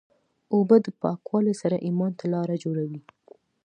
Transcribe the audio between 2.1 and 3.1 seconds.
ته لاره جوړوي.